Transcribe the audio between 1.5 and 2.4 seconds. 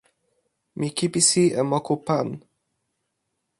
e moku pan.